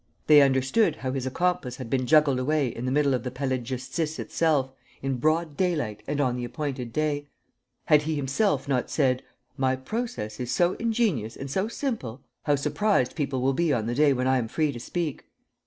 [0.25, 3.57] They understood how his accomplice had been juggled away in the middle of the Palais
[3.59, 4.71] de Justice itself,
[5.03, 7.27] in broad daylight and on the appointed day.
[7.85, 9.21] Had he himself not said:
[9.57, 12.23] "My process is so ingenious and so simple....
[12.45, 15.27] How surprised people will be on the day when I am free to speak!